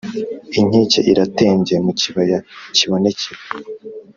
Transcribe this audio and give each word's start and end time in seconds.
Inkike 0.59 0.99
iratembye 1.11 1.75
mu 1.85 1.91
kibaya 1.99 2.37
cy’ibonekerwa, 2.75 3.45